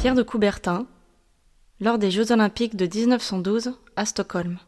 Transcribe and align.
Pierre 0.00 0.14
de 0.14 0.22
Coubertin, 0.22 0.86
lors 1.78 1.98
des 1.98 2.10
Jeux 2.10 2.32
Olympiques 2.32 2.74
de 2.74 2.86
1912 2.86 3.74
à 3.96 4.06
Stockholm. 4.06 4.58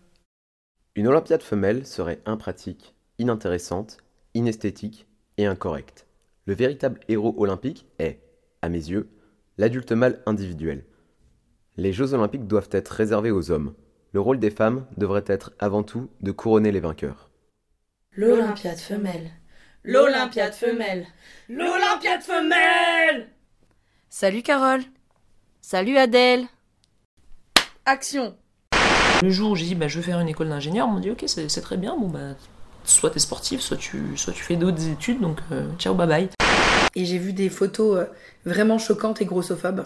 Une 0.95 1.06
Olympiade 1.06 1.43
femelle 1.43 1.87
serait 1.87 2.21
impratique, 2.27 2.95
inintéressante, 3.19 3.97
inesthétique 4.35 5.06
et 5.38 5.47
incorrecte. 5.47 6.06
Le 6.45 6.53
véritable 6.53 7.01
héros 7.08 7.35
olympique 7.38 7.87
est, 7.99 8.21
à 8.60 8.69
mes 8.69 8.90
yeux, 8.90 9.08
l'adulte 9.56 9.92
mâle 9.92 10.21
individuel. 10.26 10.85
Les 11.78 11.94
Jeux 11.94 12.12
olympiques 12.12 12.46
doivent 12.46 12.69
être 12.71 12.90
réservés 12.90 13.30
aux 13.30 13.51
hommes. 13.51 13.72
Le 14.12 14.21
rôle 14.21 14.38
des 14.38 14.51
femmes 14.51 14.85
devrait 14.99 15.24
être 15.26 15.54
avant 15.58 15.83
tout 15.83 16.10
de 16.20 16.30
couronner 16.30 16.73
les 16.73 16.80
vainqueurs. 16.80 17.30
L'Olympiade 18.14 18.80
femelle. 18.80 19.30
L'Olympiade 19.83 20.52
femelle. 20.52 21.06
L'Olympiade 21.48 22.21
femelle. 22.21 23.30
Salut 24.11 24.43
Carole. 24.43 24.83
Salut 25.65 25.97
Adèle. 25.97 26.47
Action. 27.87 28.34
Le 29.23 29.30
jour 29.30 29.52
où 29.52 29.57
j'ai 29.57 29.66
dit 29.66 29.75
bah, 29.77 29.87
je 29.87 29.97
veux 29.98 30.02
faire 30.02 30.19
une 30.19 30.29
école 30.29 30.48
d'ingénieur, 30.48 30.88
on 30.88 30.91
m'a 30.91 31.01
dit 31.01 31.11
ok 31.12 31.23
c'est 31.29 31.48
c'est 31.48 31.61
très 31.61 31.77
bien, 31.77 31.97
bon 31.97 32.09
bah 32.09 32.35
soit 32.85 33.11
t'es 33.11 33.21
sportif, 33.21 33.61
soit 33.61 33.77
tu, 33.77 34.16
soit 34.16 34.33
tu 34.33 34.43
fais 34.43 34.57
d'autres 34.57 34.88
études, 34.88 35.21
donc 35.21 35.38
euh, 35.52 35.69
ciao 35.79 35.95
bye 35.95 36.09
bye. 36.09 36.29
Et 36.97 37.05
j'ai 37.05 37.19
vu 37.19 37.33
des 37.33 37.48
photos 37.48 37.97
euh, 37.97 38.05
vraiment 38.45 38.79
choquantes 38.79 39.23
et 39.23 39.25
grossophobes. 39.25 39.85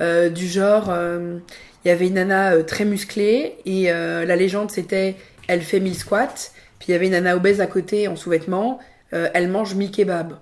Euh, 0.00 0.30
du 0.30 0.46
genre, 0.46 0.86
euh, 0.88 1.38
il 1.84 1.88
y 1.88 1.90
avait 1.90 2.06
une 2.08 2.14
nana 2.14 2.54
euh, 2.54 2.62
très 2.62 2.86
musclée 2.86 3.58
et 3.66 3.92
euh, 3.92 4.24
la 4.24 4.36
légende 4.36 4.70
c'était 4.70 5.16
elle 5.48 5.60
fait 5.60 5.80
1000 5.80 5.94
squats. 5.96 6.50
Puis 6.78 6.88
il 6.88 6.92
y 6.92 6.94
avait 6.94 7.06
une 7.06 7.12
nana 7.12 7.36
obèse 7.36 7.60
à 7.60 7.66
côté 7.66 8.08
en 8.08 8.16
sous-vêtements, 8.16 8.78
euh, 9.12 9.28
elle 9.34 9.48
mange 9.48 9.74
mi 9.74 9.90
kebab. 9.90 10.38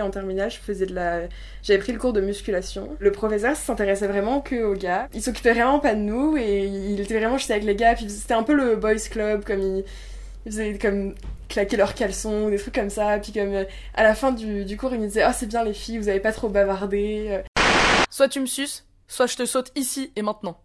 En 0.00 0.10
terminale, 0.10 0.50
je 0.50 0.58
faisais 0.58 0.86
de 0.86 0.94
la. 0.94 1.20
J'avais 1.62 1.78
pris 1.78 1.92
le 1.92 1.98
cours 1.98 2.12
de 2.12 2.20
musculation. 2.20 2.96
Le 2.98 3.12
professeur 3.12 3.56
s'intéressait 3.56 4.08
vraiment 4.08 4.40
que 4.40 4.62
aux 4.64 4.74
gars. 4.74 5.08
Il 5.14 5.22
s'occupait 5.22 5.52
vraiment 5.52 5.78
pas 5.78 5.94
de 5.94 6.00
nous 6.00 6.36
et 6.36 6.64
il 6.64 7.00
était 7.00 7.18
vraiment 7.18 7.38
juste 7.38 7.50
avec 7.50 7.64
les 7.64 7.76
gars. 7.76 7.94
Puis 7.94 8.10
c'était 8.10 8.34
un 8.34 8.42
peu 8.42 8.54
le 8.54 8.76
boys 8.76 8.96
club, 9.10 9.44
comme 9.44 9.60
il, 9.60 9.84
il 10.44 10.52
faisait 10.52 10.78
comme 10.78 11.14
claquer 11.48 11.76
leurs 11.76 11.94
caleçons, 11.94 12.48
des 12.48 12.56
trucs 12.58 12.74
comme 12.74 12.90
ça. 12.90 13.18
Puis 13.18 13.32
comme 13.32 13.52
euh, 13.54 13.64
à 13.94 14.02
la 14.02 14.14
fin 14.14 14.32
du, 14.32 14.64
du 14.64 14.76
cours, 14.76 14.92
il 14.92 15.00
me 15.00 15.06
disait 15.06 15.22
Ah, 15.22 15.32
c'est 15.32 15.46
bien 15.46 15.62
les 15.62 15.74
filles, 15.74 15.98
vous 15.98 16.08
avez 16.08 16.20
pas 16.20 16.32
trop 16.32 16.48
bavardé. 16.48 17.26
Euh, 17.30 17.42
Soit 18.10 18.28
tu 18.28 18.40
me 18.40 18.46
suces, 18.46 18.86
soit 19.06 19.26
je 19.26 19.36
te 19.36 19.46
saute 19.46 19.70
ici 19.76 20.12
et 20.16 20.22
maintenant. 20.22 20.58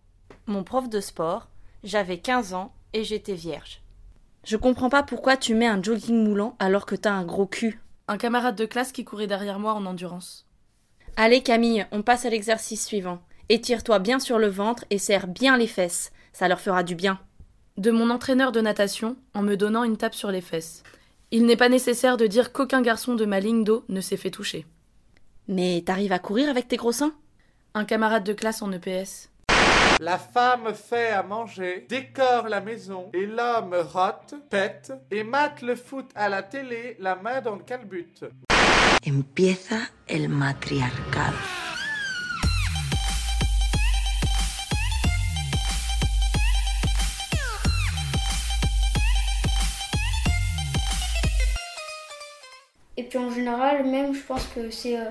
Mon 0.47 0.63
prof 0.63 0.89
de 0.89 0.99
sport, 0.99 1.49
j'avais 1.83 2.17
15 2.17 2.53
ans 2.53 2.73
et 2.93 3.03
j'étais 3.03 3.33
vierge. 3.35 3.81
Je 4.45 4.57
comprends 4.57 4.89
pas 4.89 5.03
pourquoi 5.03 5.37
tu 5.37 5.53
mets 5.55 5.67
un 5.67 5.81
jogging 5.83 6.23
moulant 6.23 6.55
alors 6.59 6.85
que 6.85 6.95
t'as 6.95 7.11
un 7.11 7.23
gros 7.25 7.45
cul. 7.45 7.79
Un 8.09 8.17
camarade 8.17 8.55
de 8.55 8.65
classe 8.65 8.93
qui 8.93 9.03
courait 9.03 9.27
derrière 9.27 9.59
moi 9.59 9.73
en 9.73 9.85
endurance. 9.85 10.45
Allez 11.17 11.43
Camille, 11.43 11.85
on 11.91 12.03
passe 12.03 12.25
à 12.25 12.29
l'exercice 12.29 12.85
suivant. 12.85 13.21
Étire-toi 13.49 13.99
bien 13.99 14.19
sur 14.19 14.39
le 14.39 14.47
ventre 14.47 14.85
et 14.89 14.97
serre 14.97 15.27
bien 15.27 15.57
les 15.57 15.67
fesses. 15.67 16.11
Ça 16.31 16.47
leur 16.47 16.61
fera 16.61 16.83
du 16.83 16.95
bien. 16.95 17.19
De 17.75 17.91
mon 17.91 18.09
entraîneur 18.09 18.51
de 18.51 18.61
natation 18.61 19.17
en 19.33 19.41
me 19.41 19.57
donnant 19.57 19.83
une 19.83 19.97
tape 19.97 20.15
sur 20.15 20.31
les 20.31 20.41
fesses. 20.41 20.83
Il 21.31 21.45
n'est 21.45 21.57
pas 21.57 21.67
nécessaire 21.67 22.15
de 22.15 22.27
dire 22.27 22.53
qu'aucun 22.53 22.81
garçon 22.81 23.15
de 23.15 23.25
ma 23.25 23.41
ligne 23.41 23.65
d'eau 23.65 23.83
ne 23.89 23.99
s'est 23.99 24.15
fait 24.15 24.31
toucher. 24.31 24.65
Mais 25.49 25.83
t'arrives 25.85 26.13
à 26.13 26.19
courir 26.19 26.49
avec 26.49 26.69
tes 26.69 26.77
gros 26.77 26.93
seins? 26.93 27.13
Un 27.73 27.83
camarade 27.83 28.23
de 28.23 28.33
classe 28.33 28.61
en 28.61 28.71
EPS. 28.71 29.29
La 29.99 30.19
femme 30.19 30.75
fait 30.75 31.09
à 31.09 31.23
manger, 31.23 31.87
décore 31.89 32.49
la 32.49 32.61
maison, 32.61 33.09
et 33.13 33.25
l'homme 33.25 33.73
rote, 33.73 34.35
pète, 34.47 34.93
et 35.09 35.23
mate 35.23 35.63
le 35.63 35.75
foot 35.75 36.11
à 36.13 36.29
la 36.29 36.43
télé, 36.43 36.95
la 36.99 37.15
main 37.15 37.41
dans 37.41 37.55
le 37.55 37.63
calbut. 37.63 38.13
Empieza 39.07 39.77
el 40.07 40.29
matriarcado. 40.29 41.35
Et 52.97 53.03
puis 53.03 53.17
en 53.17 53.31
général, 53.31 53.83
même, 53.85 54.13
je 54.13 54.21
pense 54.21 54.45
que 54.47 54.69
c'est 54.69 54.99
euh, 54.99 55.09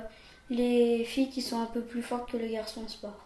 les 0.48 1.04
filles 1.04 1.30
qui 1.30 1.42
sont 1.42 1.60
un 1.60 1.66
peu 1.66 1.80
plus 1.80 2.02
fortes 2.02 2.30
que 2.30 2.36
les 2.36 2.50
garçons 2.50 2.82
en 2.84 2.88
sport. 2.88 3.25